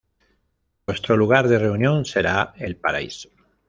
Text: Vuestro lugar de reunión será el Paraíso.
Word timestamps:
Vuestro 0.87 1.15
lugar 1.15 1.47
de 1.47 1.59
reunión 1.59 2.05
será 2.05 2.55
el 2.57 2.75
Paraíso. 2.75 3.29